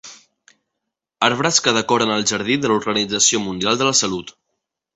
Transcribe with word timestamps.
Arbres 1.27 1.59
que 1.67 1.75
decoren 1.79 2.15
el 2.15 2.27
jardí 2.33 2.57
de 2.63 2.73
l'Organització 2.73 3.43
Mundial 3.47 3.81
de 3.83 3.89
la 3.91 3.95
Salut. 4.05 4.35